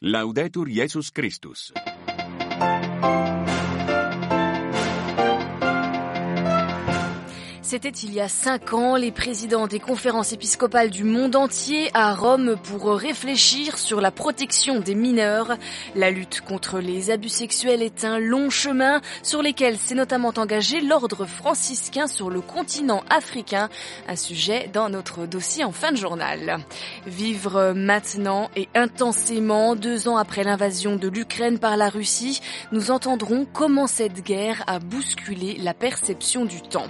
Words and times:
Laudetur 0.00 0.68
Jesus 0.68 1.10
Christus. 1.10 1.72
C'était 7.70 7.90
il 7.90 8.14
y 8.14 8.20
a 8.22 8.28
cinq 8.28 8.72
ans, 8.72 8.96
les 8.96 9.12
présidents 9.12 9.66
des 9.66 9.78
conférences 9.78 10.32
épiscopales 10.32 10.88
du 10.88 11.04
monde 11.04 11.36
entier 11.36 11.90
à 11.92 12.14
Rome 12.14 12.56
pour 12.62 12.86
réfléchir 12.94 13.76
sur 13.76 14.00
la 14.00 14.10
protection 14.10 14.80
des 14.80 14.94
mineurs. 14.94 15.54
La 15.94 16.10
lutte 16.10 16.40
contre 16.40 16.78
les 16.78 17.10
abus 17.10 17.28
sexuels 17.28 17.82
est 17.82 18.06
un 18.06 18.18
long 18.20 18.48
chemin 18.48 19.02
sur 19.22 19.42
lequel 19.42 19.76
s'est 19.76 19.94
notamment 19.94 20.32
engagé 20.38 20.80
l'ordre 20.80 21.26
franciscain 21.26 22.06
sur 22.06 22.30
le 22.30 22.40
continent 22.40 23.02
africain, 23.10 23.68
un 24.08 24.16
sujet 24.16 24.70
dans 24.72 24.88
notre 24.88 25.26
dossier 25.26 25.62
en 25.62 25.72
fin 25.72 25.92
de 25.92 25.98
journal. 25.98 26.60
Vivre 27.06 27.74
maintenant 27.76 28.48
et 28.56 28.70
intensément, 28.74 29.76
deux 29.76 30.08
ans 30.08 30.16
après 30.16 30.42
l'invasion 30.42 30.96
de 30.96 31.08
l'Ukraine 31.08 31.58
par 31.58 31.76
la 31.76 31.90
Russie, 31.90 32.40
nous 32.72 32.90
entendrons 32.90 33.46
comment 33.52 33.86
cette 33.86 34.24
guerre 34.24 34.64
a 34.66 34.78
bousculé 34.78 35.58
la 35.60 35.74
perception 35.74 36.46
du 36.46 36.62
temps. 36.62 36.86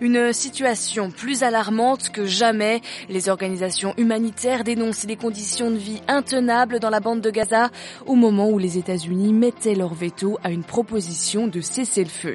Une 0.00 0.21
situation 0.30 1.10
plus 1.10 1.42
alarmante 1.42 2.10
que 2.10 2.26
jamais. 2.26 2.80
Les 3.08 3.28
organisations 3.28 3.94
humanitaires 3.96 4.62
dénoncent 4.62 5.06
des 5.06 5.16
conditions 5.16 5.70
de 5.70 5.76
vie 5.76 6.00
intenables 6.06 6.78
dans 6.78 6.90
la 6.90 7.00
bande 7.00 7.20
de 7.20 7.30
Gaza 7.30 7.70
au 8.06 8.14
moment 8.14 8.50
où 8.50 8.58
les 8.58 8.78
États-Unis 8.78 9.32
mettaient 9.32 9.74
leur 9.74 9.94
veto 9.94 10.38
à 10.44 10.50
une 10.50 10.62
proposition 10.62 11.48
de 11.48 11.60
cessez-le-feu. 11.60 12.34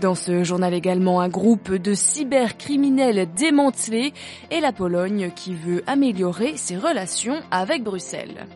Dans 0.00 0.14
ce 0.14 0.42
journal 0.42 0.74
également, 0.74 1.20
un 1.20 1.28
groupe 1.28 1.72
de 1.74 1.94
cybercriminels 1.94 3.28
démantelés 3.36 4.12
et 4.50 4.60
la 4.60 4.72
Pologne 4.72 5.30
qui 5.36 5.54
veut 5.54 5.82
améliorer 5.86 6.56
ses 6.56 6.76
relations 6.76 7.40
avec 7.50 7.84
Bruxelles. 7.84 8.46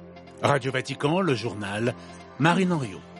Radio 0.42 0.72
Vatican, 0.72 1.20
le 1.20 1.34
journal 1.34 1.94
Marine 2.38 2.72
Henriot. 2.72 3.11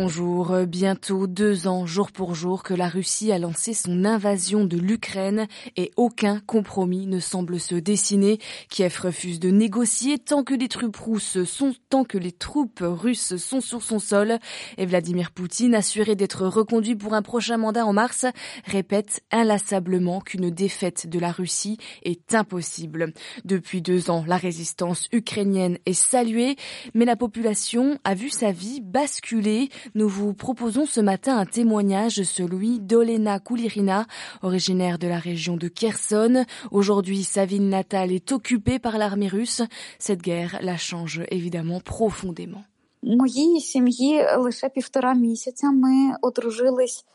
Bonjour, 0.00 0.54
bientôt 0.64 1.26
deux 1.26 1.66
ans 1.66 1.84
jour 1.84 2.12
pour 2.12 2.36
jour 2.36 2.62
que 2.62 2.72
la 2.72 2.88
Russie 2.88 3.32
a 3.32 3.38
lancé 3.40 3.74
son 3.74 4.04
invasion 4.04 4.64
de 4.64 4.76
l'Ukraine 4.76 5.48
et 5.76 5.90
aucun 5.96 6.38
compromis 6.38 7.08
ne 7.08 7.18
semble 7.18 7.58
se 7.58 7.74
dessiner. 7.74 8.38
Kiev 8.70 8.96
refuse 9.02 9.40
de 9.40 9.50
négocier 9.50 10.20
tant 10.20 10.44
que 10.44 10.54
les 10.54 10.68
troupes 10.68 10.96
russes 10.98 11.42
sont, 11.42 11.74
tant 11.90 12.04
que 12.04 12.16
les 12.16 12.30
troupes 12.30 12.80
russes 12.80 13.38
sont 13.38 13.60
sur 13.60 13.82
son 13.82 13.98
sol 13.98 14.38
et 14.76 14.86
Vladimir 14.86 15.32
Poutine, 15.32 15.74
assuré 15.74 16.14
d'être 16.14 16.46
reconduit 16.46 16.94
pour 16.94 17.14
un 17.14 17.22
prochain 17.22 17.56
mandat 17.56 17.84
en 17.84 17.92
mars, 17.92 18.24
répète 18.66 19.24
inlassablement 19.32 20.20
qu'une 20.20 20.50
défaite 20.50 21.08
de 21.08 21.18
la 21.18 21.32
Russie 21.32 21.76
est 22.04 22.36
impossible. 22.36 23.12
Depuis 23.44 23.82
deux 23.82 24.10
ans, 24.10 24.24
la 24.28 24.36
résistance 24.36 25.08
ukrainienne 25.10 25.78
est 25.86 25.92
saluée, 25.92 26.54
mais 26.94 27.04
la 27.04 27.16
population 27.16 27.98
a 28.04 28.14
vu 28.14 28.30
sa 28.30 28.52
vie 28.52 28.80
basculer 28.80 29.70
nous 29.95 30.07
vous 30.07 30.33
proposons 30.33 30.85
ce 30.85 31.01
matin 31.01 31.37
un 31.37 31.45
témoignage, 31.45 32.23
celui 32.23 32.79
d'Olena 32.79 33.39
Koulirina, 33.39 34.05
originaire 34.41 34.97
de 34.97 35.07
la 35.07 35.19
région 35.19 35.57
de 35.57 35.67
Kherson. 35.67 36.45
Aujourd'hui, 36.71 37.23
sa 37.23 37.45
ville 37.45 37.69
natale 37.69 38.11
est 38.11 38.31
occupée 38.31 38.79
par 38.79 38.97
l'armée 38.97 39.27
russe. 39.27 39.61
Cette 39.99 40.21
guerre 40.21 40.59
la 40.61 40.77
change 40.77 41.21
évidemment 41.29 41.79
profondément. 41.79 42.63
Моїй 43.05 43.61
сім'ї 43.61 44.25
лише 44.37 44.69
півтора 44.69 45.13
місяця. 45.13 45.71
Ми 45.71 46.15
одружились 46.21 47.05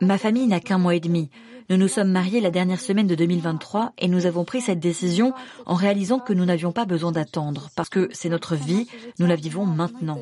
Ma 0.00 0.18
famille 0.18 0.46
n'a 0.46 0.60
qu'un 0.60 0.78
mois 0.78 0.94
et 0.94 1.00
demi. 1.00 1.30
Nous 1.70 1.76
nous 1.76 1.88
sommes 1.88 2.10
mariés 2.10 2.40
la 2.40 2.50
dernière 2.50 2.80
semaine 2.80 3.06
de 3.06 3.14
2023 3.14 3.92
et 3.96 4.08
nous 4.08 4.26
avons 4.26 4.44
pris 4.44 4.60
cette 4.60 4.80
décision 4.80 5.32
en 5.66 5.74
réalisant 5.74 6.18
que 6.18 6.32
nous 6.32 6.44
n'avions 6.44 6.72
pas 6.72 6.84
besoin 6.84 7.12
d'attendre 7.12 7.70
parce 7.76 7.88
que 7.88 8.08
c'est 8.12 8.28
notre 8.28 8.56
vie, 8.56 8.88
nous 9.20 9.26
la 9.26 9.36
vivons 9.36 9.64
maintenant. 9.64 10.18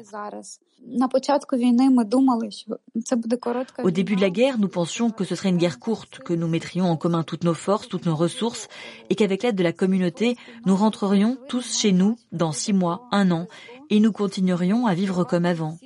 Au 3.82 3.91
début 3.91 4.16
de 4.16 4.20
la 4.20 4.31
guerre, 4.31 4.59
nous 4.59 4.69
pensions 4.69 5.10
que 5.10 5.25
ce 5.25 5.34
serait 5.34 5.48
une 5.48 5.56
guerre 5.56 5.81
courte, 5.81 6.19
que 6.19 6.34
nous 6.34 6.48
mettrions 6.48 6.84
en 6.84 6.97
commun 6.97 7.22
toutes 7.22 7.44
nos 7.44 7.54
forces, 7.54 7.88
toutes 7.88 8.06
nos 8.06 8.14
ressources 8.14 8.69
et 9.09 9.14
qu'avec 9.14 9.43
l'aide 9.43 9.56
de 9.56 9.62
la 9.62 9.72
communauté, 9.72 10.37
nous 10.66 10.76
rentrerions 10.76 11.38
tous 11.48 11.78
chez 11.78 11.93
nous 11.93 12.16
dans 12.31 12.53
six 12.53 12.75
mois, 12.75 13.09
un 13.10 13.31
an 13.31 13.47
et 13.91 14.00
nous 14.00 14.12
continuerions 14.12 14.87
à 14.87 14.94
vivre 14.94 15.25
comme 15.25 15.47
avant. 15.47 15.78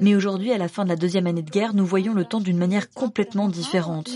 Mais 0.00 0.14
aujourd'hui, 0.14 0.52
à 0.52 0.58
la 0.58 0.68
fin 0.68 0.84
de 0.84 0.88
la 0.88 0.96
deuxième 0.96 1.26
année 1.26 1.42
de 1.42 1.50
guerre, 1.50 1.74
nous 1.74 1.84
voyons 1.84 2.14
le 2.14 2.24
temps 2.24 2.40
d'une 2.40 2.56
manière 2.56 2.90
complètement 2.90 3.48
différente. 3.48 4.10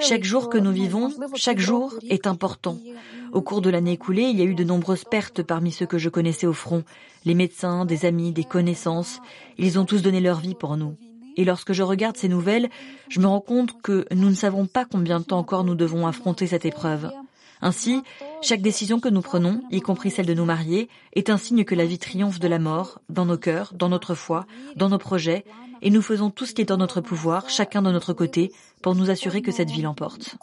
Chaque 0.00 0.24
jour 0.24 0.48
que 0.48 0.58
nous 0.58 0.72
vivons, 0.72 1.10
chaque 1.34 1.58
jour 1.58 1.94
est 2.08 2.26
important. 2.26 2.78
Au 3.32 3.42
cours 3.42 3.60
de 3.60 3.70
l'année 3.70 3.92
écoulée, 3.92 4.22
il 4.22 4.38
y 4.38 4.42
a 4.42 4.46
eu 4.46 4.54
de 4.54 4.64
nombreuses 4.64 5.04
pertes 5.04 5.42
parmi 5.42 5.72
ceux 5.72 5.86
que 5.86 5.98
je 5.98 6.08
connaissais 6.08 6.46
au 6.46 6.52
front. 6.52 6.84
Les 7.24 7.34
médecins, 7.34 7.84
des 7.84 8.06
amis, 8.06 8.32
des 8.32 8.44
connaissances, 8.44 9.20
ils 9.58 9.78
ont 9.78 9.84
tous 9.84 10.02
donné 10.02 10.20
leur 10.20 10.40
vie 10.40 10.54
pour 10.54 10.76
nous. 10.76 10.96
Et 11.36 11.44
lorsque 11.44 11.72
je 11.72 11.82
regarde 11.82 12.16
ces 12.16 12.28
nouvelles, 12.28 12.70
je 13.08 13.20
me 13.20 13.26
rends 13.26 13.40
compte 13.40 13.80
que 13.82 14.06
nous 14.14 14.28
ne 14.28 14.34
savons 14.34 14.66
pas 14.66 14.84
combien 14.84 15.20
de 15.20 15.24
temps 15.24 15.38
encore 15.38 15.64
nous 15.64 15.74
devons 15.74 16.06
affronter 16.06 16.46
cette 16.46 16.64
épreuve. 16.64 17.10
Ainsi, 17.64 18.02
chaque 18.42 18.60
décision 18.60 19.00
que 19.00 19.08
nous 19.08 19.22
prenons, 19.22 19.62
y 19.70 19.80
compris 19.80 20.10
celle 20.10 20.26
de 20.26 20.34
nous 20.34 20.44
marier, 20.44 20.90
est 21.14 21.30
un 21.30 21.38
signe 21.38 21.64
que 21.64 21.74
la 21.74 21.86
vie 21.86 21.98
triomphe 21.98 22.38
de 22.38 22.46
la 22.46 22.58
mort, 22.58 23.00
dans 23.08 23.24
nos 23.24 23.38
cœurs, 23.38 23.72
dans 23.72 23.88
notre 23.88 24.14
foi, 24.14 24.44
dans 24.76 24.90
nos 24.90 24.98
projets, 24.98 25.46
et 25.80 25.88
nous 25.88 26.02
faisons 26.02 26.28
tout 26.28 26.44
ce 26.44 26.52
qui 26.52 26.60
est 26.60 26.70
en 26.70 26.76
notre 26.76 27.00
pouvoir, 27.00 27.48
chacun 27.48 27.80
de 27.80 27.90
notre 27.90 28.12
côté, 28.12 28.52
pour 28.82 28.94
nous 28.94 29.08
assurer 29.08 29.40
que 29.40 29.50
cette 29.50 29.70
vie 29.70 29.80
l'emporte. 29.80 30.36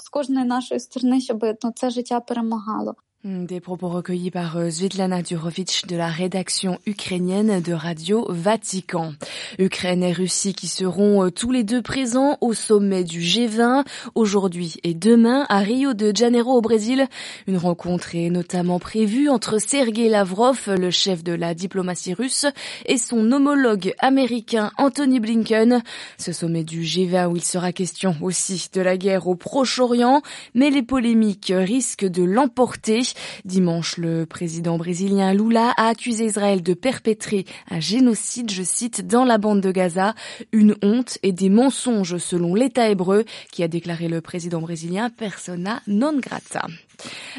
Hmm, 3.24 3.46
des 3.46 3.60
propos 3.60 3.88
recueillis 3.88 4.32
par 4.32 4.58
euh, 4.58 4.72
Svetlana 4.72 5.22
Durovic 5.22 5.84
de 5.88 5.96
la 5.96 6.08
rédaction 6.08 6.80
ukrainienne 6.88 7.62
de 7.62 7.72
Radio 7.72 8.26
Vatican. 8.30 9.14
Ukraine 9.60 10.02
et 10.02 10.12
Russie 10.12 10.56
qui 10.56 10.68
seront 10.68 11.26
euh, 11.26 11.30
tous 11.30 11.52
les 11.52 11.64
deux 11.64 11.84
présents 11.84 12.40
au 12.42 12.56
sommet 12.56 13.04
du 13.04 13.20
G20 13.20 13.86
aujourd'hui 14.16 14.78
et 14.82 14.96
demain 14.96 15.46
à 15.50 15.60
Rio 15.60 15.94
de 15.94 16.12
Janeiro 16.16 16.54
au 16.54 16.62
Brésil. 16.62 17.06
Une 17.46 17.58
rencontre 17.58 18.16
est 18.16 18.32
notamment 18.32 18.80
prévue 18.80 19.30
entre 19.30 19.60
Sergei 19.60 20.10
Lavrov, 20.10 20.60
le 20.70 20.90
chef 20.90 21.24
de 21.24 21.34
la 21.34 21.54
diplomatie 21.54 22.16
russe, 22.16 22.48
et 22.88 22.98
son 22.98 23.32
homologue 23.32 23.94
américain 24.00 24.72
Anthony 24.80 25.20
Blinken. 25.20 25.84
Ce 26.18 26.34
sommet 26.34 26.64
du 26.64 26.82
G20 26.82 27.28
où 27.28 27.36
il 27.36 27.44
sera 27.44 27.72
question 27.72 28.16
aussi 28.24 28.68
de 28.74 28.82
la 28.82 28.98
guerre 28.98 29.28
au 29.28 29.36
Proche-Orient, 29.36 30.24
mais 30.56 30.72
les 30.72 30.82
polémiques 30.82 31.54
risquent 31.56 32.10
de 32.10 32.24
l'emporter. 32.24 33.11
Dimanche, 33.46 33.98
le 33.98 34.26
président 34.26 34.78
brésilien 34.78 35.34
Lula 35.34 35.74
a 35.78 35.88
accusé 35.88 36.26
Israël 36.26 36.64
de 36.64 36.74
perpétrer 36.74 37.46
un 37.70 37.80
génocide, 37.80 38.52
je 38.52 38.64
cite, 38.64 39.08
dans 39.08 39.26
la 39.26 39.38
bande 39.38 39.62
de 39.62 39.72
Gaza, 39.72 40.16
une 40.52 40.76
honte 40.82 41.18
et 41.24 41.32
des 41.32 41.50
mensonges 41.50 42.18
selon 42.18 42.56
l'État 42.56 42.90
hébreu, 42.90 43.26
qui 43.52 43.64
a 43.64 43.68
déclaré 43.68 44.08
le 44.08 44.22
président 44.22 44.62
brésilien 44.62 45.10
persona 45.10 45.82
non 45.88 46.18
grata. 46.20 46.68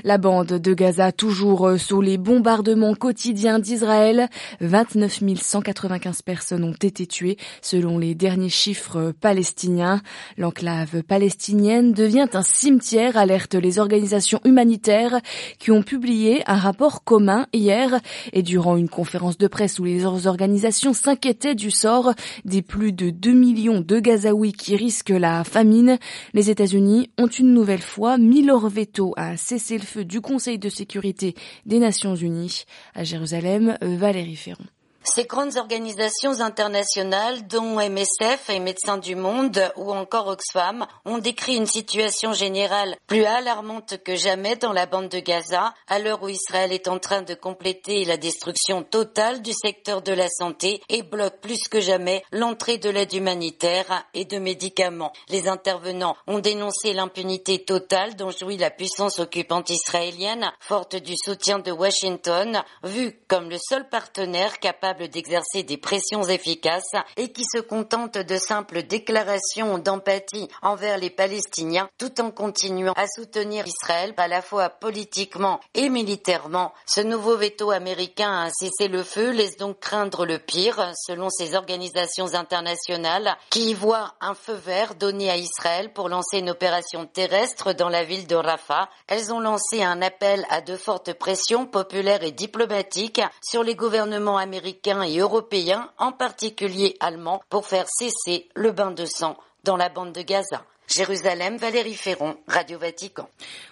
La 0.05 0.19
bande 0.19 0.47
de 0.47 0.75
Gaza 0.75 1.13
toujours 1.13 1.73
sous 1.79 2.01
les 2.01 2.19
bombardements 2.19 2.95
quotidiens 2.95 3.59
d'Israël. 3.59 4.29
29 4.61 5.21
195 5.41 6.23
personnes 6.23 6.65
ont 6.65 6.73
été 6.73 7.07
tuées 7.07 7.37
selon 7.61 7.99
les 7.99 8.15
derniers 8.15 8.49
chiffres 8.49 9.13
palestiniens. 9.21 10.03
L'enclave 10.37 11.03
palestinienne 11.03 11.93
devient 11.93 12.29
un 12.33 12.43
cimetière, 12.43 13.17
alertent 13.17 13.55
les 13.55 13.79
organisations 13.79 14.41
humanitaires 14.45 15.21
qui 15.59 15.71
ont 15.71 15.83
publié 15.83 16.43
un 16.47 16.57
rapport 16.57 17.05
commun 17.05 17.47
hier 17.53 18.01
et 18.33 18.43
durant 18.43 18.77
une 18.77 18.89
conférence 18.89 19.39
de 19.39 19.47
presse 19.47 19.79
où 19.79 19.85
les 19.85 20.05
organisations 20.05 20.93
s'inquiétaient 20.93 21.55
du 21.55 21.71
sort 21.71 22.15
des 22.45 22.63
plus 22.63 22.93
de 22.93 23.11
2 23.11 23.33
millions 23.33 23.81
de 23.81 24.01
Gazaouis 24.01 24.53
qui 24.53 24.77
risquent 24.77 25.11
la 25.11 25.45
famine, 25.45 25.99
les 26.35 26.51
États-Unis 26.51 27.11
ont 27.19 27.27
une 27.27 27.53
nouvelle 27.53 27.83
fois 27.83 28.19
mis 28.19 28.43
leur 28.43 28.69
veto 28.69 29.13
à 29.17 29.31
un 29.31 29.37
cessez-le-feu 29.53 30.07
du 30.07 30.23
Conseil 30.23 30.59
de 30.59 30.71
sécurité 30.71 31.35
des 31.67 31.79
Nations 31.79 32.15
Unies. 32.15 32.65
À 32.95 33.05
Jérusalem, 33.05 33.77
Valérie 33.83 34.37
Ferron. 34.37 34.65
Ces 35.05 35.25
grandes 35.25 35.57
organisations 35.57 36.41
internationales, 36.41 37.49
dont 37.49 37.81
MSF 37.81 38.51
et 38.51 38.61
Médecins 38.61 38.99
du 38.99 39.17
Monde 39.17 39.61
ou 39.77 39.93
encore 39.93 40.29
Oxfam, 40.29 40.87
ont 41.05 41.19
décrit 41.19 41.57
une 41.57 41.67
situation 41.67 42.33
générale 42.33 42.97
plus 43.09 43.25
alarmante 43.25 43.99
que 44.05 44.15
jamais 44.15 44.55
dans 44.55 44.73
la 44.73 44.87
bande 44.87 45.09
de 45.09 45.19
Gaza, 45.19 45.75
à 45.89 45.99
l'heure 45.99 46.23
où 46.23 46.29
Israël 46.29 46.73
est 46.73 46.87
en 46.87 47.01
train 47.01 47.23
de 47.23 47.35
compléter 47.35 48.05
la 48.05 48.17
destruction 48.17 48.85
totale 48.85 49.43
du 49.43 49.53
secteur 49.53 50.03
de 50.03 50.13
la 50.13 50.29
santé 50.29 50.81
et 50.89 51.03
bloque 51.03 51.41
plus 51.41 51.67
que 51.69 51.81
jamais 51.81 52.23
l'entrée 52.31 52.79
de 52.79 52.89
l'aide 52.89 53.13
humanitaire 53.13 54.05
et 54.15 54.25
de 54.25 54.39
médicaments. 54.39 55.13
Les 55.29 55.49
intervenants 55.49 56.17
ont 56.29 56.39
dénoncé 56.39 56.93
l'impunité 56.93 57.65
totale 57.65 58.15
dont 58.15 58.31
jouit 58.31 58.57
la 58.57 58.71
puissance 58.71 59.19
occupante 59.19 59.69
israélienne, 59.69 60.53
forte 60.61 60.95
du 60.95 61.15
soutien 61.17 61.59
de 61.59 61.73
Washington, 61.73 62.63
vue 62.85 63.19
comme 63.27 63.51
le 63.51 63.59
seul 63.59 63.89
partenaire 63.89 64.61
capable 64.61 64.92
d'exercer 64.93 65.63
des 65.63 65.77
pressions 65.77 66.23
efficaces 66.25 66.95
et 67.17 67.33
qui 67.33 67.43
se 67.45 67.61
contente 67.61 68.19
de 68.19 68.37
simples 68.37 68.83
déclarations 68.83 69.79
d'empathie 69.79 70.49
envers 70.63 70.99
les 70.99 71.11
Palestiniens 71.11 71.89
tout 71.99 72.21
en 72.21 72.31
continuant 72.31 72.95
à 72.97 73.07
soutenir 73.07 73.67
Israël 73.67 74.15
à 74.17 74.29
la 74.29 74.43
fois 74.43 74.69
politiquement 74.69 75.61
et 75.75 75.89
militairement. 75.89 76.73
Ce 76.87 77.01
nouveau 77.01 77.37
veto 77.37 77.71
américain 77.71 78.31
à 78.31 78.47
un 78.47 78.51
cessez-le-feu 78.51 79.31
laisse 79.31 79.57
donc 79.57 79.81
craindre 79.81 80.27
le 80.27 80.39
pire 80.39 80.93
selon 81.07 81.29
ces 81.31 81.55
organisations 81.55 82.35
internationales 82.35 83.37
qui 83.51 83.71
y 83.71 83.75
voient 83.75 84.15
un 84.21 84.35
feu 84.35 84.55
vert 84.55 84.95
donné 84.95 85.31
à 85.31 85.37
Israël 85.37 85.93
pour 85.93 86.09
lancer 86.09 86.39
une 86.39 86.51
opération 86.51 87.07
terrestre 87.07 87.73
dans 87.73 87.89
la 87.89 88.05
ville 88.05 88.27
de 88.27 88.37
Rafah. 88.37 88.89
Elles 89.09 89.33
ont 89.33 89.41
lancé 89.41 89.83
un 89.83 90.03
appel 90.03 90.47
à 90.51 90.61
de 90.61 90.77
fortes 90.77 91.13
pressions 91.15 91.67
populaires 91.67 92.23
et 92.23 92.33
diplomatiques 92.33 93.21
sur 93.43 93.63
les 93.63 93.75
gouvernements 93.75 94.39
américains 94.39 94.82
et 94.85 95.19
européens, 95.19 95.91
en 95.99 96.13
particulier 96.13 96.97
allemands, 97.01 97.43
pour 97.49 97.67
faire 97.67 97.87
cesser 97.89 98.49
le 98.55 98.73
bain 98.73 98.91
de 98.91 99.05
sang 99.05 99.37
dans 99.65 99.77
la 99.77 99.89
bande 99.89 100.13
de 100.13 100.23
Gaza. 100.23 100.65
Jérusalem, 100.95 101.57
Valérie 101.57 101.95
Ferron, 101.95 102.35
Radio 102.47 102.79
Vatican. 102.79 103.27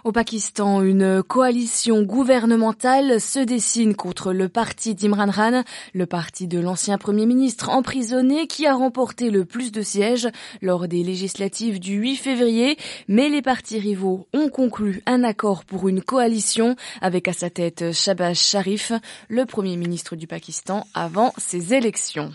Au 0.05 0.13
Pakistan, 0.13 0.81
une 0.81 1.23
coalition 1.23 2.03
gouvernementale 2.03 3.21
se 3.21 3.41
dessine 3.41 3.95
contre 3.95 4.33
le 4.33 4.49
parti 4.49 4.95
d'Imran 4.95 5.31
Khan, 5.31 5.63
le 5.93 6.07
parti 6.07 6.49
de 6.49 6.59
l'ancien 6.59 6.97
Premier 6.97 7.27
ministre 7.27 7.69
emprisonné 7.69 8.47
qui 8.47 8.67
a 8.67 8.75
remporté 8.75 9.29
le 9.29 9.45
plus 9.45 9.71
de 9.71 9.83
sièges 9.83 10.29
lors 10.63 10.89
des 10.89 11.03
législatives 11.03 11.79
du 11.79 11.97
8 11.97 12.17
février. 12.17 12.79
Mais 13.07 13.29
les 13.29 13.43
partis 13.43 13.79
rivaux 13.79 14.27
ont 14.33 14.49
conclu 14.49 15.03
un 15.05 15.23
accord 15.23 15.67
pour 15.67 15.89
une 15.89 16.03
coalition 16.03 16.75
avec 17.03 17.29
à 17.29 17.35
sa 17.35 17.51
tête 17.51 17.93
Shabazz 17.93 18.39
Sharif, 18.39 18.93
le 19.29 19.45
Premier 19.45 19.77
ministre 19.77 20.17
du 20.17 20.27
Pakistan 20.27 20.87
avant 20.95 21.35
ces 21.37 21.75
élections. 21.75 22.33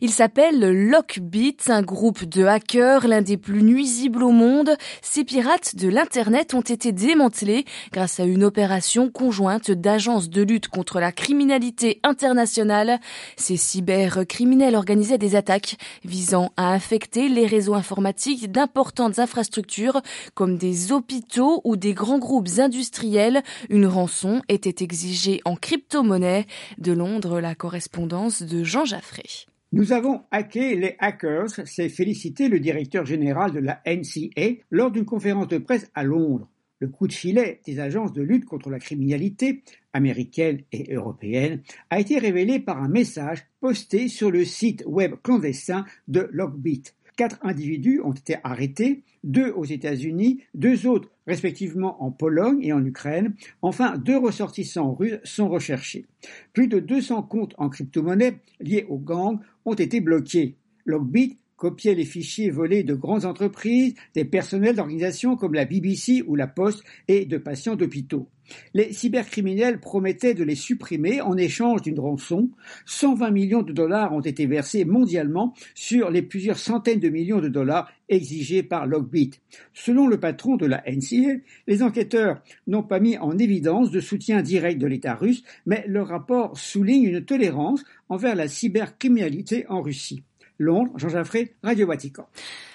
Il 0.00 0.10
s'appelle 0.10 0.88
Lockbit, 0.88 1.58
un 1.68 1.82
groupe 1.82 2.24
de 2.24 2.44
hackers, 2.44 3.06
l'un 3.06 3.22
des 3.22 3.36
plus 3.36 3.62
nuisibles 3.62 4.15
au 4.22 4.30
monde, 4.30 4.76
ces 5.02 5.24
pirates 5.24 5.76
de 5.76 5.88
l'Internet 5.88 6.54
ont 6.54 6.60
été 6.60 6.92
démantelés 6.92 7.64
grâce 7.92 8.20
à 8.20 8.24
une 8.24 8.44
opération 8.44 9.10
conjointe 9.10 9.70
d'agences 9.70 10.28
de 10.28 10.42
lutte 10.42 10.68
contre 10.68 11.00
la 11.00 11.12
criminalité 11.12 12.00
internationale. 12.02 13.00
Ces 13.36 13.56
cybercriminels 13.56 14.76
organisaient 14.76 15.18
des 15.18 15.36
attaques 15.36 15.76
visant 16.04 16.52
à 16.56 16.72
infecter 16.72 17.28
les 17.28 17.46
réseaux 17.46 17.74
informatiques 17.74 18.50
d'importantes 18.50 19.18
infrastructures 19.18 20.00
comme 20.34 20.56
des 20.56 20.92
hôpitaux 20.92 21.60
ou 21.64 21.76
des 21.76 21.94
grands 21.94 22.18
groupes 22.18 22.58
industriels. 22.58 23.42
Une 23.70 23.86
rançon 23.86 24.42
était 24.48 24.84
exigée 24.84 25.40
en 25.44 25.56
crypto-monnaie. 25.56 26.46
De 26.78 26.92
Londres, 26.92 27.40
la 27.40 27.54
correspondance 27.54 28.42
de 28.42 28.64
Jean 28.64 28.84
Jaffré. 28.84 29.24
Nous 29.72 29.92
avons 29.92 30.22
hacké 30.30 30.76
les 30.76 30.94
hackers, 31.00 31.50
s'est 31.50 31.88
félicité 31.88 32.48
le 32.48 32.60
directeur 32.60 33.04
général 33.04 33.50
de 33.50 33.58
la 33.58 33.82
NCA 33.84 34.62
lors 34.70 34.92
d'une 34.92 35.04
conférence 35.04 35.48
de 35.48 35.58
presse 35.58 35.90
à 35.94 36.04
Londres. 36.04 36.48
Le 36.78 36.88
coup 36.88 37.08
de 37.08 37.12
filet 37.12 37.60
des 37.66 37.80
agences 37.80 38.12
de 38.12 38.22
lutte 38.22 38.44
contre 38.44 38.70
la 38.70 38.78
criminalité 38.78 39.64
américaine 39.92 40.60
et 40.70 40.94
européenne 40.94 41.62
a 41.90 41.98
été 41.98 42.18
révélé 42.18 42.60
par 42.60 42.80
un 42.80 42.88
message 42.88 43.44
posté 43.60 44.06
sur 44.08 44.30
le 44.30 44.44
site 44.44 44.84
web 44.86 45.14
clandestin 45.22 45.84
de 46.06 46.28
Lockbit. 46.30 46.82
Quatre 47.16 47.38
individus 47.42 48.00
ont 48.04 48.12
été 48.12 48.36
arrêtés, 48.44 49.02
deux 49.24 49.50
aux 49.50 49.64
États-Unis, 49.64 50.42
deux 50.54 50.86
autres 50.86 51.10
respectivement 51.26 52.02
en 52.02 52.10
Pologne 52.10 52.58
et 52.62 52.72
en 52.72 52.84
Ukraine. 52.84 53.34
Enfin, 53.62 53.96
deux 53.96 54.18
ressortissants 54.18 54.92
russes 54.92 55.18
sont 55.24 55.48
recherchés. 55.48 56.04
Plus 56.52 56.68
de 56.68 56.78
200 56.78 57.22
comptes 57.22 57.54
en 57.56 57.70
crypto-monnaie 57.70 58.38
liés 58.60 58.86
au 58.88 58.98
gang 58.98 59.40
ont 59.64 59.74
été 59.74 60.00
bloqués. 60.00 60.56
Copiait 61.56 61.94
les 61.94 62.04
fichiers 62.04 62.50
volés 62.50 62.82
de 62.82 62.94
grandes 62.94 63.24
entreprises, 63.24 63.94
des 64.14 64.24
personnels 64.24 64.76
d'organisations 64.76 65.36
comme 65.36 65.54
la 65.54 65.64
BBC 65.64 66.22
ou 66.26 66.34
la 66.34 66.46
Poste 66.46 66.82
et 67.08 67.24
de 67.24 67.38
patients 67.38 67.76
d'hôpitaux. 67.76 68.28
Les 68.74 68.92
cybercriminels 68.92 69.80
promettaient 69.80 70.34
de 70.34 70.44
les 70.44 70.54
supprimer 70.54 71.20
en 71.20 71.36
échange 71.36 71.82
d'une 71.82 71.98
rançon. 71.98 72.50
120 72.86 73.30
millions 73.30 73.62
de 73.62 73.72
dollars 73.72 74.12
ont 74.12 74.20
été 74.20 74.46
versés 74.46 74.84
mondialement 74.84 75.54
sur 75.74 76.10
les 76.10 76.22
plusieurs 76.22 76.58
centaines 76.58 77.00
de 77.00 77.08
millions 77.08 77.40
de 77.40 77.48
dollars 77.48 77.90
exigés 78.08 78.62
par 78.62 78.86
Lockbit. 78.86 79.32
Selon 79.74 80.06
le 80.06 80.20
patron 80.20 80.56
de 80.56 80.66
la 80.66 80.82
NCA, 80.86 81.40
les 81.66 81.82
enquêteurs 81.82 82.40
n'ont 82.66 82.84
pas 82.84 83.00
mis 83.00 83.18
en 83.18 83.36
évidence 83.36 83.90
de 83.90 84.00
soutien 84.00 84.42
direct 84.42 84.80
de 84.80 84.86
l'État 84.86 85.14
russe, 85.14 85.42
mais 85.64 85.84
leur 85.88 86.08
rapport 86.08 86.56
souligne 86.56 87.04
une 87.04 87.24
tolérance 87.24 87.84
envers 88.08 88.36
la 88.36 88.46
cybercriminalité 88.46 89.66
en 89.68 89.82
Russie. 89.82 90.22
Londres, 90.58 90.94
Jean 90.96 91.08
Jaffré, 91.10 91.56
Radio 91.62 91.86
Vatican. 91.86 92.26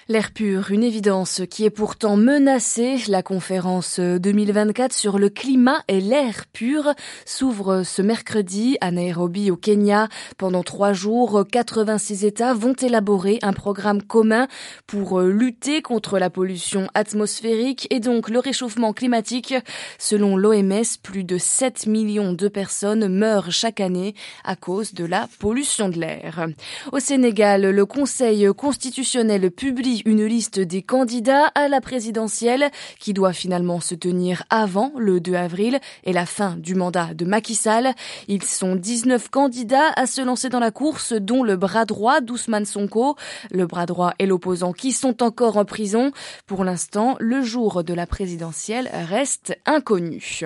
L'air 0.08 0.32
pur, 0.32 0.72
une 0.72 0.82
évidence 0.82 1.42
qui 1.48 1.64
est 1.64 1.70
pourtant 1.70 2.16
menacée. 2.16 2.96
La 3.06 3.22
conférence 3.22 4.00
2024 4.00 4.92
sur 4.92 5.16
le 5.16 5.28
climat 5.28 5.84
et 5.86 6.00
l'air 6.00 6.46
pur 6.52 6.92
s'ouvre 7.24 7.84
ce 7.84 8.02
mercredi 8.02 8.76
à 8.80 8.90
Nairobi 8.90 9.52
au 9.52 9.56
Kenya. 9.56 10.08
Pendant 10.38 10.64
trois 10.64 10.92
jours, 10.92 11.44
86 11.48 12.24
États 12.24 12.52
vont 12.52 12.72
élaborer 12.72 13.38
un 13.42 13.52
programme 13.52 14.02
commun 14.02 14.48
pour 14.88 15.20
lutter 15.20 15.82
contre 15.82 16.18
la 16.18 16.30
pollution 16.30 16.88
atmosphérique 16.94 17.86
et 17.90 18.00
donc 18.00 18.28
le 18.28 18.40
réchauffement 18.40 18.92
climatique. 18.92 19.54
Selon 19.98 20.36
l'OMS, 20.36 20.82
plus 21.04 21.22
de 21.22 21.38
7 21.38 21.86
millions 21.86 22.32
de 22.32 22.48
personnes 22.48 23.06
meurent 23.06 23.52
chaque 23.52 23.78
année 23.78 24.16
à 24.42 24.56
cause 24.56 24.94
de 24.94 25.04
la 25.04 25.28
pollution 25.38 25.88
de 25.88 26.00
l'air. 26.00 26.48
Au 26.90 26.98
Sénégal, 26.98 27.70
le 27.70 27.86
Conseil 27.86 28.48
constitutionnel 28.56 29.52
publie 29.52 29.91
une 30.00 30.24
liste 30.24 30.58
des 30.60 30.82
candidats 30.82 31.46
à 31.54 31.68
la 31.68 31.80
présidentielle 31.80 32.70
qui 32.98 33.12
doit 33.12 33.32
finalement 33.32 33.80
se 33.80 33.94
tenir 33.94 34.44
avant 34.50 34.92
le 34.96 35.20
2 35.20 35.34
avril 35.34 35.78
et 36.04 36.12
la 36.12 36.26
fin 36.26 36.56
du 36.56 36.74
mandat 36.74 37.14
de 37.14 37.24
Macky 37.24 37.54
Sall. 37.54 37.92
Ils 38.28 38.42
sont 38.42 38.76
19 38.76 39.28
candidats 39.28 39.92
à 39.96 40.06
se 40.06 40.20
lancer 40.20 40.48
dans 40.48 40.60
la 40.60 40.70
course, 40.70 41.12
dont 41.12 41.42
le 41.42 41.56
bras 41.56 41.84
droit 41.84 42.20
d'Ousmane 42.20 42.64
Sonko. 42.64 43.16
Le 43.50 43.66
bras 43.66 43.86
droit 43.86 44.14
et 44.18 44.26
l'opposant 44.26 44.72
qui 44.72 44.92
sont 44.92 45.22
encore 45.22 45.56
en 45.56 45.64
prison. 45.64 46.12
Pour 46.46 46.64
l'instant, 46.64 47.16
le 47.18 47.42
jour 47.42 47.84
de 47.84 47.94
la 47.94 48.06
présidentielle 48.06 48.90
reste 48.92 49.58
inconnu. 49.66 50.40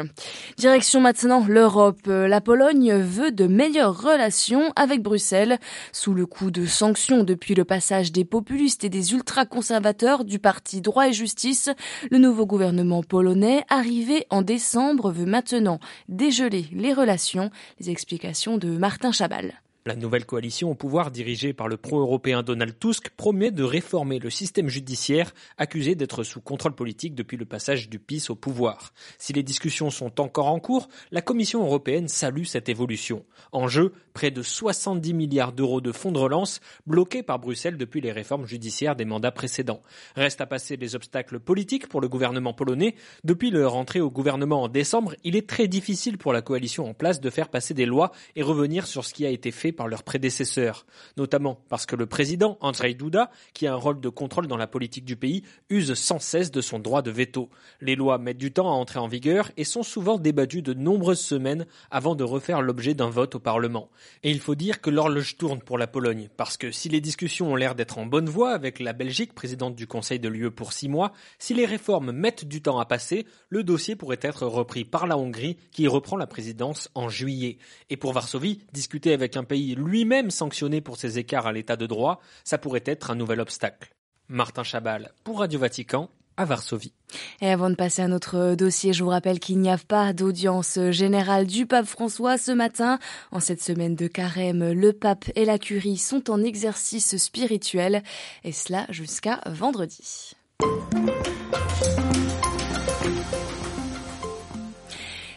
Direction 0.56 1.00
maintenant 1.00 1.44
l'Europe. 1.46 2.06
La 2.06 2.40
Pologne 2.40 2.94
veut 2.94 3.32
de 3.32 3.46
meilleures 3.46 4.00
relations 4.00 4.72
avec 4.76 5.02
Bruxelles. 5.02 5.58
Sous 5.92 6.14
le 6.14 6.26
coup 6.26 6.50
de 6.50 6.66
sanctions 6.66 7.24
depuis 7.24 7.54
le 7.54 7.64
passage 7.64 8.12
des 8.12 8.24
populistes 8.24 8.84
et 8.84 8.88
des 8.88 9.12
ultra 9.12 9.35
conservateur 9.44 10.24
du 10.24 10.38
parti 10.38 10.80
Droit 10.80 11.08
et 11.08 11.12
Justice, 11.12 11.68
le 12.10 12.18
nouveau 12.18 12.46
gouvernement 12.46 13.02
polonais, 13.02 13.64
arrivé 13.68 14.26
en 14.30 14.42
décembre, 14.42 15.10
veut 15.10 15.26
maintenant 15.26 15.80
dégeler 16.08 16.66
les 16.72 16.94
relations. 16.94 17.50
Les 17.80 17.90
explications 17.90 18.56
de 18.56 18.68
Martin 18.78 19.12
Chabal. 19.12 19.60
La 19.86 19.94
nouvelle 19.94 20.26
coalition 20.26 20.72
au 20.72 20.74
pouvoir 20.74 21.12
dirigée 21.12 21.52
par 21.52 21.68
le 21.68 21.76
pro-européen 21.76 22.42
Donald 22.42 22.76
Tusk 22.76 23.10
promet 23.10 23.52
de 23.52 23.62
réformer 23.62 24.18
le 24.18 24.30
système 24.30 24.68
judiciaire 24.68 25.32
accusé 25.58 25.94
d'être 25.94 26.24
sous 26.24 26.40
contrôle 26.40 26.74
politique 26.74 27.14
depuis 27.14 27.36
le 27.36 27.44
passage 27.44 27.88
du 27.88 28.00
PIS 28.00 28.24
au 28.28 28.34
pouvoir. 28.34 28.92
Si 29.16 29.32
les 29.32 29.44
discussions 29.44 29.90
sont 29.90 30.20
encore 30.20 30.48
en 30.48 30.58
cours, 30.58 30.88
la 31.12 31.22
Commission 31.22 31.62
européenne 31.62 32.08
salue 32.08 32.42
cette 32.42 32.68
évolution. 32.68 33.24
En 33.52 33.68
jeu, 33.68 33.92
près 34.12 34.32
de 34.32 34.42
70 34.42 35.14
milliards 35.14 35.52
d'euros 35.52 35.80
de 35.80 35.92
fonds 35.92 36.10
de 36.10 36.18
relance 36.18 36.58
bloqués 36.88 37.22
par 37.22 37.38
Bruxelles 37.38 37.76
depuis 37.76 38.00
les 38.00 38.10
réformes 38.10 38.46
judiciaires 38.46 38.96
des 38.96 39.04
mandats 39.04 39.30
précédents. 39.30 39.82
Reste 40.16 40.40
à 40.40 40.46
passer 40.46 40.76
les 40.76 40.96
obstacles 40.96 41.38
politiques 41.38 41.86
pour 41.86 42.00
le 42.00 42.08
gouvernement 42.08 42.54
polonais. 42.54 42.96
Depuis 43.22 43.52
leur 43.52 43.76
entrée 43.76 44.00
au 44.00 44.10
gouvernement 44.10 44.64
en 44.64 44.68
décembre, 44.68 45.14
il 45.22 45.36
est 45.36 45.48
très 45.48 45.68
difficile 45.68 46.18
pour 46.18 46.32
la 46.32 46.42
coalition 46.42 46.88
en 46.88 46.94
place 46.94 47.20
de 47.20 47.30
faire 47.30 47.50
passer 47.50 47.72
des 47.72 47.86
lois 47.86 48.10
et 48.34 48.42
revenir 48.42 48.88
sur 48.88 49.04
ce 49.04 49.14
qui 49.14 49.24
a 49.24 49.30
été 49.30 49.52
fait 49.52 49.75
par 49.76 49.86
leurs 49.86 50.02
prédécesseurs, 50.02 50.86
notamment 51.16 51.60
parce 51.68 51.86
que 51.86 51.94
le 51.94 52.06
président, 52.06 52.58
Andrzej 52.60 52.96
Duda, 52.96 53.30
qui 53.54 53.66
a 53.66 53.72
un 53.72 53.76
rôle 53.76 54.00
de 54.00 54.08
contrôle 54.08 54.48
dans 54.48 54.56
la 54.56 54.66
politique 54.66 55.04
du 55.04 55.16
pays, 55.16 55.42
use 55.70 55.94
sans 55.94 56.18
cesse 56.18 56.50
de 56.50 56.60
son 56.60 56.78
droit 56.78 57.02
de 57.02 57.10
veto. 57.10 57.50
Les 57.80 57.94
lois 57.94 58.18
mettent 58.18 58.38
du 58.38 58.52
temps 58.52 58.68
à 58.68 58.74
entrer 58.74 58.98
en 58.98 59.06
vigueur 59.06 59.52
et 59.56 59.64
sont 59.64 59.82
souvent 59.82 60.18
débattues 60.18 60.62
de 60.62 60.74
nombreuses 60.74 61.20
semaines 61.20 61.66
avant 61.90 62.14
de 62.14 62.24
refaire 62.24 62.62
l'objet 62.62 62.94
d'un 62.94 63.10
vote 63.10 63.36
au 63.36 63.38
Parlement. 63.38 63.90
Et 64.22 64.30
il 64.30 64.40
faut 64.40 64.54
dire 64.54 64.80
que 64.80 64.90
l'horloge 64.90 65.36
tourne 65.36 65.60
pour 65.60 65.78
la 65.78 65.86
Pologne, 65.86 66.28
parce 66.36 66.56
que 66.56 66.70
si 66.72 66.88
les 66.88 67.00
discussions 67.00 67.52
ont 67.52 67.56
l'air 67.56 67.74
d'être 67.74 67.98
en 67.98 68.06
bonne 68.06 68.28
voie 68.28 68.52
avec 68.52 68.80
la 68.80 68.92
Belgique, 68.92 69.34
présidente 69.34 69.76
du 69.76 69.86
Conseil 69.86 70.18
de 70.18 70.28
l'UE 70.28 70.50
pour 70.50 70.72
six 70.72 70.88
mois, 70.88 71.12
si 71.38 71.54
les 71.54 71.66
réformes 71.66 72.12
mettent 72.12 72.46
du 72.46 72.62
temps 72.62 72.78
à 72.78 72.86
passer, 72.86 73.26
le 73.50 73.62
dossier 73.62 73.96
pourrait 73.96 74.18
être 74.22 74.46
repris 74.46 74.84
par 74.84 75.06
la 75.06 75.18
Hongrie, 75.18 75.56
qui 75.70 75.86
reprend 75.86 76.16
la 76.16 76.26
présidence 76.26 76.88
en 76.94 77.08
juillet. 77.08 77.58
Et 77.90 77.96
pour 77.96 78.12
Varsovie, 78.12 78.60
discuter 78.72 79.12
avec 79.12 79.36
un 79.36 79.44
pays 79.44 79.65
lui-même 79.74 80.30
sanctionné 80.30 80.80
pour 80.80 80.96
ses 80.96 81.18
écarts 81.18 81.46
à 81.46 81.52
l'état 81.52 81.76
de 81.76 81.86
droit, 81.86 82.20
ça 82.44 82.58
pourrait 82.58 82.84
être 82.86 83.10
un 83.10 83.14
nouvel 83.14 83.40
obstacle. 83.40 83.94
Martin 84.28 84.64
Chabal 84.64 85.12
pour 85.24 85.40
Radio 85.40 85.58
Vatican, 85.60 86.10
à 86.36 86.44
Varsovie. 86.44 86.92
Et 87.40 87.50
avant 87.50 87.70
de 87.70 87.74
passer 87.74 88.02
à 88.02 88.08
notre 88.08 88.54
dossier, 88.54 88.92
je 88.92 89.02
vous 89.02 89.10
rappelle 89.10 89.40
qu'il 89.40 89.58
n'y 89.58 89.70
a 89.70 89.78
pas 89.78 90.12
d'audience 90.12 90.78
générale 90.90 91.46
du 91.46 91.66
pape 91.66 91.86
François 91.86 92.38
ce 92.38 92.52
matin. 92.52 92.98
En 93.32 93.40
cette 93.40 93.62
semaine 93.62 93.94
de 93.94 94.06
carême, 94.06 94.72
le 94.72 94.92
pape 94.92 95.30
et 95.34 95.44
la 95.44 95.58
curie 95.58 95.96
sont 95.96 96.30
en 96.30 96.42
exercice 96.42 97.16
spirituel 97.16 98.02
et 98.44 98.52
cela 98.52 98.86
jusqu'à 98.90 99.40
vendredi. 99.46 100.32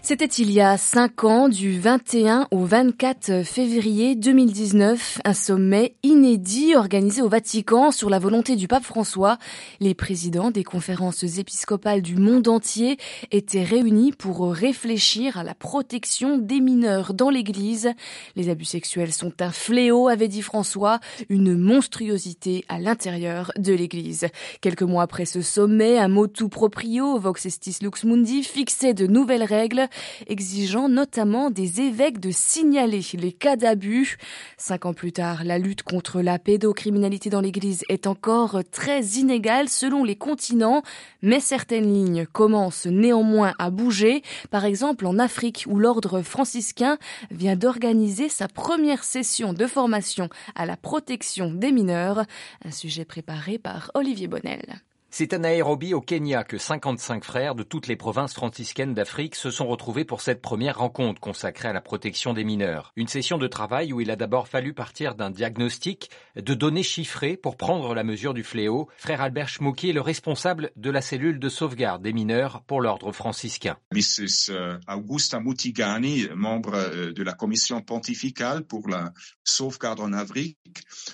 C'était 0.09 0.25
il 0.25 0.51
y 0.51 0.59
a 0.59 0.75
cinq 0.75 1.23
ans, 1.23 1.49
du 1.49 1.79
21 1.79 2.47
au 2.49 2.65
24 2.65 3.45
février 3.45 4.15
2019, 4.15 5.21
un 5.23 5.33
sommet 5.35 5.93
inédit 6.01 6.75
organisé 6.75 7.21
au 7.21 7.29
Vatican 7.29 7.91
sur 7.91 8.09
la 8.09 8.17
volonté 8.17 8.55
du 8.55 8.67
pape 8.67 8.83
François. 8.83 9.37
Les 9.79 9.93
présidents 9.93 10.49
des 10.49 10.63
conférences 10.63 11.21
épiscopales 11.37 12.01
du 12.01 12.15
monde 12.15 12.47
entier 12.47 12.97
étaient 13.29 13.63
réunis 13.63 14.11
pour 14.11 14.51
réfléchir 14.51 15.37
à 15.37 15.43
la 15.43 15.53
protection 15.53 16.39
des 16.39 16.59
mineurs 16.59 17.13
dans 17.13 17.29
l'Église. 17.29 17.91
Les 18.35 18.49
abus 18.49 18.65
sexuels 18.65 19.13
sont 19.13 19.33
un 19.41 19.51
fléau, 19.51 20.07
avait 20.07 20.27
dit 20.27 20.41
François, 20.41 20.99
une 21.29 21.55
monstruosité 21.55 22.65
à 22.67 22.79
l'intérieur 22.79 23.51
de 23.59 23.73
l'Église. 23.73 24.25
Quelques 24.61 24.81
mois 24.81 25.03
après 25.03 25.25
ce 25.25 25.43
sommet, 25.43 25.99
un 25.99 26.07
motu 26.07 26.49
proprio, 26.49 27.19
Vox 27.19 27.45
Estis 27.45 27.77
Lux 27.83 28.05
Mundi, 28.05 28.41
fixait 28.41 28.95
de 28.95 29.05
nouvelles 29.05 29.43
règles 29.43 29.87
exigeant 30.27 30.89
notamment 30.89 31.49
des 31.49 31.81
évêques 31.81 32.19
de 32.19 32.31
signaler 32.31 33.01
les 33.13 33.31
cas 33.31 33.55
d'abus. 33.55 34.17
Cinq 34.57 34.85
ans 34.85 34.93
plus 34.93 35.11
tard, 35.11 35.43
la 35.43 35.57
lutte 35.57 35.83
contre 35.83 36.21
la 36.21 36.39
pédocriminalité 36.39 37.29
dans 37.29 37.41
l'Église 37.41 37.83
est 37.89 38.07
encore 38.07 38.59
très 38.71 39.01
inégale 39.01 39.69
selon 39.69 40.03
les 40.03 40.15
continents, 40.15 40.83
mais 41.21 41.39
certaines 41.39 41.93
lignes 41.93 42.25
commencent 42.25 42.87
néanmoins 42.87 43.53
à 43.59 43.69
bouger. 43.69 44.21
Par 44.49 44.65
exemple, 44.65 45.05
en 45.05 45.19
Afrique, 45.19 45.65
où 45.67 45.77
l'ordre 45.79 46.21
franciscain 46.21 46.97
vient 47.31 47.55
d'organiser 47.55 48.29
sa 48.29 48.47
première 48.47 49.03
session 49.03 49.53
de 49.53 49.67
formation 49.67 50.29
à 50.55 50.65
la 50.65 50.77
protection 50.77 51.51
des 51.51 51.71
mineurs, 51.71 52.25
un 52.65 52.71
sujet 52.71 53.05
préparé 53.05 53.57
par 53.57 53.91
Olivier 53.93 54.27
Bonnel. 54.27 54.81
C'est 55.11 55.33
à 55.33 55.39
Nairobi, 55.39 55.95
au 55.95 56.01
Kenya, 56.01 56.43
que 56.43 56.59
55 56.59 57.23
frères 57.23 57.55
de 57.55 57.63
toutes 57.63 57.87
les 57.87 57.95
provinces 57.95 58.35
franciscaines 58.35 58.93
d'Afrique 58.93 59.35
se 59.35 59.49
sont 59.49 59.65
retrouvés 59.65 60.05
pour 60.05 60.21
cette 60.21 60.41
première 60.41 60.77
rencontre 60.77 61.19
consacrée 61.19 61.67
à 61.67 61.73
la 61.73 61.81
protection 61.81 62.33
des 62.33 62.43
mineurs. 62.43 62.93
Une 62.95 63.07
session 63.07 63.39
de 63.39 63.47
travail 63.47 63.91
où 63.91 64.01
il 64.01 64.11
a 64.11 64.15
d'abord 64.15 64.47
fallu 64.47 64.73
partir 64.73 65.15
d'un 65.15 65.31
diagnostic, 65.31 66.11
de 66.35 66.53
données 66.53 66.83
chiffrées 66.83 67.37
pour 67.37 67.57
prendre 67.57 67.95
la 67.95 68.03
mesure 68.03 68.35
du 68.35 68.43
fléau. 68.43 68.87
Frère 68.97 69.21
Albert 69.21 69.49
Schmucki 69.49 69.89
est 69.89 69.93
le 69.93 70.01
responsable 70.01 70.69
de 70.75 70.91
la 70.91 71.01
cellule 71.01 71.39
de 71.39 71.49
sauvegarde 71.49 72.03
des 72.03 72.13
mineurs 72.13 72.61
pour 72.67 72.79
l'ordre 72.79 73.11
franciscain. 73.11 73.77
Mrs. 73.91 74.51
Euh, 74.51 74.77
Augusta 74.87 75.39
Mutigani, 75.39 76.27
membre 76.35 76.75
euh, 76.75 77.13
de 77.13 77.23
la 77.23 77.33
commission 77.33 77.81
pontificale 77.81 78.63
pour 78.63 78.87
la 78.87 79.11
sauvegarde 79.43 80.01
en 80.01 80.13
Afrique, 80.13 80.57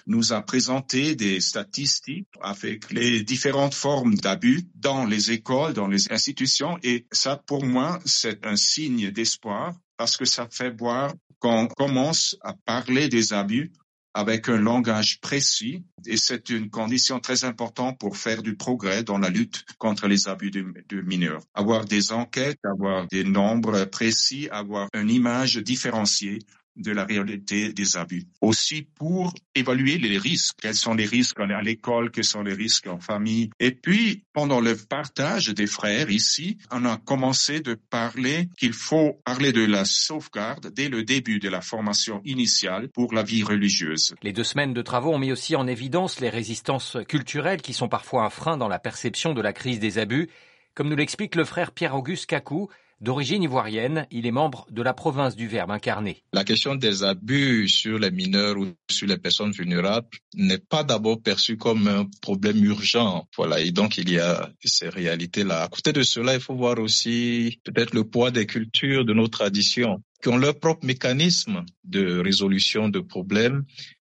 nous 0.06 0.34
a 0.34 0.42
présenté 0.42 1.16
des 1.16 1.40
statistiques 1.40 2.28
avec 2.42 2.92
les 2.92 3.24
différentes 3.24 3.74
formes 3.86 4.16
d'abus 4.16 4.64
dans 4.74 5.06
les 5.06 5.32
écoles, 5.32 5.74
dans 5.74 5.88
les 5.88 6.12
institutions. 6.12 6.80
Et 6.82 7.06
ça, 7.12 7.40
pour 7.46 7.64
moi, 7.64 8.00
c'est 8.04 8.44
un 8.44 8.56
signe 8.56 9.12
d'espoir 9.12 9.76
parce 9.96 10.18
que 10.18 10.26
ça 10.26 10.48
fait 10.50 10.76
voir 10.76 11.14
qu'on 11.38 11.68
commence 11.68 12.36
à 12.42 12.56
parler 12.66 13.10
des 13.10 13.32
abus 13.32 13.72
avec 14.16 14.50
un 14.50 14.58
langage 14.58 15.22
précis 15.22 15.84
et 16.08 16.18
c'est 16.18 16.50
une 16.50 16.72
condition 16.72 17.20
très 17.20 17.44
importante 17.44 18.00
pour 18.00 18.18
faire 18.18 18.42
du 18.42 18.56
progrès 18.56 19.04
dans 19.04 19.20
la 19.20 19.30
lutte 19.30 19.64
contre 19.78 20.08
les 20.08 20.28
abus 20.28 20.50
de, 20.50 20.66
de, 20.90 21.02
mineurs. 21.02 21.44
Avoir 21.54 21.86
des 21.86 22.12
enquêtes, 22.12 22.58
avoir 22.64 23.06
des 23.10 23.24
nombres 23.24 23.86
précis, 23.86 24.50
avoir 24.50 24.90
une 24.96 25.12
image 25.12 25.58
différenciée 25.58 26.40
de 26.76 26.92
la 26.92 27.06
réalité 27.06 27.74
des 27.74 27.98
abus. 27.98 28.26
Aussi 28.42 28.84
pour 28.84 29.34
évaluer 29.54 29.98
les 29.98 30.18
risques. 30.18 30.58
Quels 30.62 30.76
sont 30.76 30.94
les 30.94 31.06
risques 31.06 31.40
à 31.40 31.62
l'école, 31.62 32.12
quels 32.12 32.24
sont 32.24 32.44
les 32.44 32.54
risques 32.54 32.88
en 32.88 33.00
famille. 33.00 33.50
Et 33.60 33.72
puis, 33.72 34.24
pendant 34.34 34.60
le 34.60 34.76
partage 34.76 35.50
des 35.50 35.68
frères 35.68 36.10
ici, 36.10 36.58
on 36.72 36.86
a 36.86 36.98
commencé 36.98 37.62
de 37.62 37.76
parler 37.76 38.50
qu'il 38.58 38.74
faut 38.74 39.22
parler 39.24 39.52
de 39.52 39.66
la 39.66 39.86
sauvegarde 39.86 40.72
dès 40.74 40.90
le 40.90 41.04
début 41.04 41.40
de 41.40 41.50
la 41.50 41.62
formation 41.62 42.22
initiale 42.26 42.90
pour 42.90 43.14
la 43.14 43.24
vie 43.24 43.44
religieuse. 43.44 44.16
Les 44.22 44.34
deux 44.34 44.44
semaines 44.44 44.74
de 44.74 44.82
travaux 44.82 45.14
ont 45.14 45.20
mis 45.20 45.32
aussi 45.32 45.56
en 45.56 45.68
évidence 45.68 46.20
les 46.20 46.30
résistances 46.30 46.98
culturelles 47.08 47.62
qui 47.62 47.74
sont 47.74 47.90
parfois 47.90 48.26
un 48.26 48.30
frein 48.30 48.58
dans 48.58 48.68
la 48.68 48.80
perception 48.80 49.34
de 49.34 49.42
la 49.42 49.54
crise 49.54 49.80
des 49.80 49.98
abus, 49.98 50.30
comme 50.74 50.90
nous 50.90 50.96
l'explique 50.96 51.36
le 51.36 51.46
frère 51.46 51.72
Pierre-Auguste 51.72 52.26
Cacou, 52.26 52.70
D'origine 53.02 53.44
ivoirienne, 53.44 54.08
il 54.10 54.26
est 54.26 54.32
membre 54.32 54.66
de 54.72 54.82
la 54.82 54.94
province 54.94 55.36
du 55.36 55.48
Verbe 55.48 55.72
incarné. 55.72 56.24
La 56.32 56.46
question 56.46 56.76
des 56.76 57.04
abus 57.04 57.68
sur 57.68 58.00
les 58.00 58.10
mineurs 58.10 58.58
ou 58.58 58.68
sur 58.90 59.06
les 59.06 59.18
personnes 59.18 59.52
vulnérables 59.52 60.08
n'est 60.34 60.60
pas 60.60 60.86
d'abord 60.86 61.22
perçue 61.22 61.58
comme 61.58 61.90
un 61.90 62.08
problème 62.22 62.64
urgent. 62.64 63.28
Voilà, 63.36 63.60
et 63.60 63.72
donc 63.72 63.98
il 63.98 64.10
y 64.10 64.20
a 64.20 64.50
ces 64.64 64.88
réalités-là. 64.88 65.64
À 65.64 65.68
côté 65.68 65.92
de 65.92 66.04
cela, 66.04 66.36
il 66.36 66.40
faut 66.40 66.56
voir 66.56 66.80
aussi 66.80 67.60
peut-être 67.66 67.94
le 67.94 68.06
poids 68.06 68.32
des 68.32 68.46
cultures, 68.46 69.04
de 69.04 69.14
nos 69.14 69.28
traditions, 69.28 70.02
qui 70.24 70.30
ont 70.30 70.38
leur 70.38 70.58
propre 70.58 70.86
mécanisme 70.86 71.66
de 71.84 72.20
résolution 72.20 72.88
de 72.88 73.02
problèmes 73.02 73.66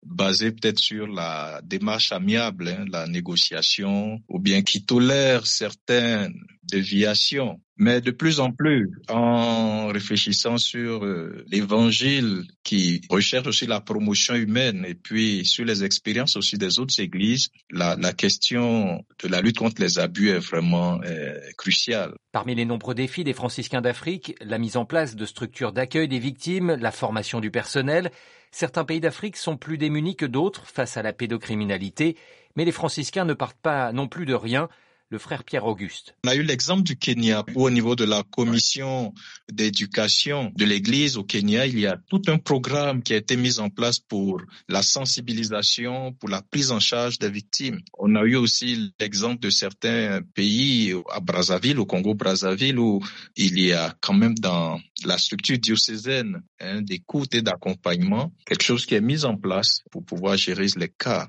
basé 0.04 0.52
peut-être 0.52 0.78
sur 0.78 1.06
la 1.06 1.60
démarche 1.64 2.12
amiable, 2.12 2.68
hein, 2.68 2.84
la 2.90 3.06
négociation, 3.06 4.20
ou 4.28 4.38
bien 4.38 4.62
qui 4.62 4.84
tolèrent 4.84 5.46
certaines 5.46 6.34
déviations. 6.64 7.60
Mais 7.76 8.00
de 8.00 8.10
plus 8.10 8.38
en 8.38 8.52
plus, 8.52 8.90
en 9.08 9.88
réfléchissant 9.88 10.56
sur 10.56 11.04
euh, 11.04 11.44
l'évangile 11.50 12.44
qui 12.62 13.00
recherche 13.10 13.46
aussi 13.48 13.66
la 13.66 13.80
promotion 13.80 14.34
humaine 14.34 14.84
et 14.86 14.94
puis 14.94 15.44
sur 15.44 15.64
les 15.64 15.82
expériences 15.82 16.36
aussi 16.36 16.58
des 16.58 16.78
autres 16.78 17.00
églises, 17.00 17.48
la, 17.70 17.96
la 17.96 18.12
question 18.12 19.04
de 19.22 19.28
la 19.28 19.40
lutte 19.40 19.58
contre 19.58 19.82
les 19.82 19.98
abus 19.98 20.28
est 20.28 20.38
vraiment 20.38 21.00
euh, 21.04 21.34
cruciale. 21.56 22.12
Parmi 22.30 22.54
les 22.54 22.64
nombreux 22.64 22.94
défis 22.94 23.24
des 23.24 23.32
franciscains 23.32 23.80
d'Afrique, 23.80 24.36
la 24.40 24.58
mise 24.58 24.76
en 24.76 24.84
place 24.84 25.16
de 25.16 25.26
structures 25.26 25.72
d'accueil 25.72 26.06
des 26.06 26.20
victimes, 26.20 26.76
la 26.78 26.92
formation 26.92 27.40
du 27.40 27.50
personnel, 27.50 28.12
certains 28.52 28.84
pays 28.84 29.00
d'Afrique 29.00 29.36
sont 29.36 29.56
plus 29.56 29.78
démunis 29.78 30.14
que 30.14 30.26
d'autres 30.26 30.66
face 30.66 30.96
à 30.96 31.02
la 31.02 31.12
pédocriminalité, 31.12 32.16
mais 32.54 32.64
les 32.64 32.72
franciscains 32.72 33.24
ne 33.24 33.34
partent 33.34 33.60
pas 33.60 33.92
non 33.92 34.06
plus 34.06 34.26
de 34.26 34.34
rien 34.34 34.68
le 35.12 35.18
frère 35.18 35.44
Pierre 35.44 35.66
Auguste. 35.66 36.14
On 36.24 36.30
a 36.30 36.34
eu 36.34 36.42
l'exemple 36.42 36.82
du 36.84 36.96
Kenya 36.96 37.44
où 37.54 37.66
au 37.66 37.70
niveau 37.70 37.94
de 37.94 38.04
la 38.04 38.22
commission 38.22 39.12
d'éducation 39.52 40.50
de 40.56 40.64
l'Église 40.64 41.18
au 41.18 41.22
Kenya, 41.22 41.66
il 41.66 41.78
y 41.78 41.86
a 41.86 41.98
tout 42.08 42.22
un 42.28 42.38
programme 42.38 43.02
qui 43.02 43.12
a 43.12 43.18
été 43.18 43.36
mis 43.36 43.60
en 43.60 43.68
place 43.68 43.98
pour 43.98 44.40
la 44.70 44.82
sensibilisation, 44.82 46.14
pour 46.14 46.30
la 46.30 46.40
prise 46.40 46.72
en 46.72 46.80
charge 46.80 47.18
des 47.18 47.28
victimes. 47.30 47.80
On 47.98 48.16
a 48.16 48.22
eu 48.22 48.36
aussi 48.36 48.90
l'exemple 48.98 49.40
de 49.40 49.50
certains 49.50 50.22
pays 50.34 50.94
à 51.10 51.20
Brazzaville, 51.20 51.78
au 51.78 51.84
Congo-Brazzaville, 51.84 52.78
où 52.78 53.00
il 53.36 53.60
y 53.60 53.72
a 53.72 53.94
quand 54.00 54.14
même 54.14 54.34
dans 54.38 54.80
la 55.04 55.18
structure 55.18 55.58
diocésaine 55.58 56.42
hein, 56.58 56.80
d'écoute 56.80 57.34
et 57.34 57.42
d'accompagnement, 57.42 58.32
quelque 58.46 58.64
chose 58.64 58.86
qui 58.86 58.94
est 58.94 59.02
mis 59.02 59.26
en 59.26 59.36
place 59.36 59.82
pour 59.90 60.02
pouvoir 60.06 60.38
gérer 60.38 60.68
les 60.76 60.88
cas 60.88 61.28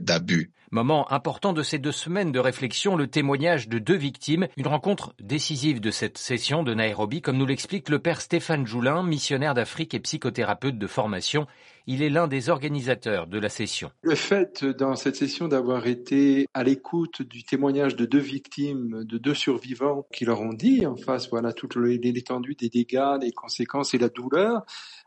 d'abus. 0.00 0.52
Moment 0.74 1.12
important 1.12 1.52
de 1.52 1.62
ces 1.62 1.78
deux 1.78 1.92
semaines 1.92 2.32
de 2.32 2.40
réflexion, 2.40 2.96
le 2.96 3.06
témoignage 3.06 3.68
de 3.68 3.78
deux 3.78 3.94
victimes, 3.94 4.48
une 4.56 4.66
rencontre 4.66 5.14
décisive 5.20 5.80
de 5.80 5.92
cette 5.92 6.18
session 6.18 6.64
de 6.64 6.74
Nairobi, 6.74 7.22
comme 7.22 7.36
nous 7.36 7.46
l'explique 7.46 7.88
le 7.88 8.00
père 8.00 8.20
Stéphane 8.20 8.66
Joulin, 8.66 9.04
missionnaire 9.04 9.54
d'Afrique 9.54 9.94
et 9.94 10.00
psychothérapeute 10.00 10.76
de 10.76 10.86
formation. 10.88 11.46
Il 11.86 12.02
est 12.02 12.10
l'un 12.10 12.26
des 12.26 12.48
organisateurs 12.48 13.28
de 13.28 13.38
la 13.38 13.50
session. 13.50 13.92
Le 14.02 14.16
fait 14.16 14.64
dans 14.64 14.96
cette 14.96 15.14
session 15.14 15.46
d'avoir 15.46 15.86
été 15.86 16.48
à 16.54 16.64
l'écoute 16.64 17.22
du 17.22 17.44
témoignage 17.44 17.94
de 17.94 18.04
deux 18.04 18.18
victimes, 18.18 19.04
de 19.04 19.18
deux 19.18 19.34
survivants 19.34 20.06
qui 20.12 20.24
leur 20.24 20.40
ont 20.40 20.54
dit 20.54 20.86
en 20.86 20.96
face, 20.96 21.28
voilà, 21.30 21.52
toute 21.52 21.76
l'étendue 21.76 22.56
des 22.56 22.68
dégâts, 22.68 23.18
les 23.20 23.30
conséquences 23.30 23.94
et 23.94 23.98
la 23.98 24.08
douleur, 24.08 24.64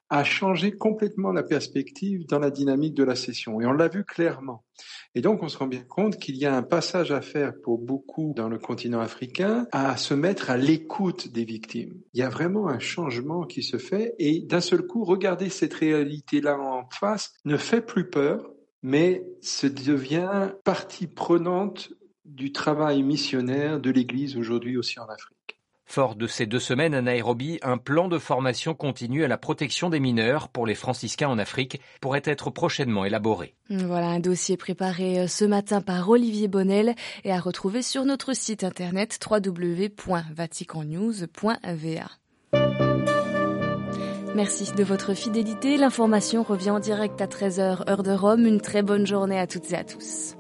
a 0.10 0.24
changé 0.24 0.72
complètement 0.72 1.32
la 1.32 1.44
perspective 1.44 2.26
dans 2.28 2.40
la 2.40 2.52
dynamique 2.52 2.94
de 2.94 3.04
la 3.04 3.16
session. 3.16 3.60
Et 3.60 3.66
on 3.66 3.74
l'a 3.74 3.88
vu 3.88 4.04
clairement. 4.04 4.64
Et 5.16 5.22
donc, 5.22 5.44
on 5.44 5.50
se 5.50 5.58
rend 5.58 5.68
bien 5.68 5.84
compte 5.84 6.18
qu'il 6.18 6.38
y 6.38 6.46
a 6.46 6.56
un 6.56 6.64
passage 6.64 7.12
à 7.12 7.22
faire 7.22 7.54
pour 7.64 7.80
beaucoup 7.80 8.34
dans 8.36 8.50
le 8.50 8.58
continent 8.58 9.00
africain 9.00 9.68
à 9.72 9.98
se 9.98 10.14
mettre 10.14 10.50
à 10.50 10.58
l'écoute 10.58 11.32
des 11.32 11.44
victimes. 11.44 12.02
Il 12.14 12.20
y 12.20 12.24
a 12.24 12.30
vraiment 12.30 12.68
un 12.70 12.80
changement 12.80 13.44
qui 13.44 13.64
se 13.64 13.78
fait 13.78 14.16
et 14.20 14.42
d'un 14.42 14.62
seul 14.62 14.84
coup, 14.84 15.04
regarder 15.04 15.50
cette 15.50 15.74
réalité-là 15.74 16.58
en 16.60 16.88
face 16.90 17.34
ne 17.46 17.58
fait 17.58 17.82
plus 17.82 18.10
peur, 18.10 18.52
mais 18.84 19.26
se 19.42 19.68
devient 19.68 20.52
partie 20.64 21.08
prenante 21.08 21.92
du 22.26 22.52
travail 22.52 23.04
missionnaire 23.04 23.80
de 23.80 23.90
l'Église 23.90 24.38
aujourd'hui 24.38 24.78
aussi 24.78 25.00
en 25.00 25.06
Afrique. 25.06 25.37
Fort 25.90 26.16
de 26.16 26.28
ces 26.28 26.46
deux 26.46 26.60
semaines 26.60 26.94
à 26.94 27.02
Nairobi, 27.02 27.60
un 27.64 27.78
plan 27.78 28.10
de 28.10 28.20
formation 28.20 28.74
continue 28.74 29.24
à 29.24 29.30
la 29.30 29.38
protection 29.38 29.90
des 29.90 30.02
mineurs 30.02 30.50
pour 30.50 30.68
les 30.68 30.76
franciscains 30.76 31.30
en 31.30 31.40
Afrique 31.40 31.80
pourrait 32.02 32.24
être 32.26 32.50
prochainement 32.50 33.06
élaboré. 33.06 33.56
Voilà 33.70 34.08
un 34.08 34.20
dossier 34.20 34.58
préparé 34.58 35.20
euh, 35.20 35.28
ce 35.28 35.46
matin 35.46 35.80
par 35.82 36.10
Olivier 36.10 36.50
Bonnel 36.50 36.94
et 37.24 37.32
à 37.32 37.40
retrouver 37.40 37.82
sur 37.82 38.04
notre 38.04 38.34
site 38.34 38.66
internet 38.66 39.18
www.vaticannews.va. 39.26 42.12
Merci 44.36 44.74
de 44.74 44.84
votre 44.84 45.14
fidélité. 45.14 45.78
L'information 45.78 46.44
revient 46.44 46.72
en 46.72 46.80
direct 46.80 47.22
à 47.22 47.28
13h 47.28 47.90
heure 47.90 48.04
de 48.04 48.12
Rome. 48.12 48.46
Une 48.46 48.60
très 48.62 48.84
bonne 48.84 49.08
journée 49.08 49.40
à 49.40 49.48
toutes 49.48 49.72
et 49.72 49.78
à 49.78 49.84
tous. 49.84 50.36